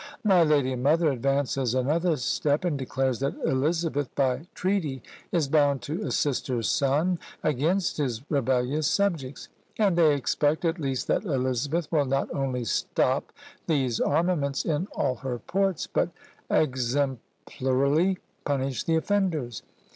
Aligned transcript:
"My 0.23 0.41
lady 0.41 0.71
and 0.73 0.81
mother" 0.81 1.11
advances 1.11 1.75
another 1.75 2.17
step, 2.17 2.65
and 2.65 2.75
declares 2.75 3.19
that 3.19 3.35
Elizabeth 3.45 4.09
by 4.15 4.47
treaty 4.55 5.03
is 5.31 5.47
bound 5.47 5.83
to 5.83 6.01
assist 6.01 6.47
her 6.47 6.63
son 6.63 7.19
against 7.43 7.97
his 7.97 8.23
rebellious 8.27 8.87
subjects; 8.87 9.47
and 9.77 9.95
they 9.95 10.15
expect, 10.15 10.65
at 10.65 10.79
least, 10.81 11.05
that 11.05 11.23
Elizabeth 11.23 11.87
will 11.91 12.05
not 12.05 12.33
only 12.33 12.63
stop 12.65 13.31
these 13.67 13.99
armaments 13.99 14.65
in 14.65 14.87
all 14.93 15.17
her 15.17 15.37
ports, 15.37 15.85
but 15.85 16.09
exemplarily 16.49 18.17
punish 18.43 18.81
the 18.83 18.95
offenders. 18.95 19.61